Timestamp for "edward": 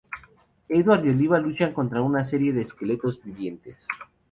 0.67-1.05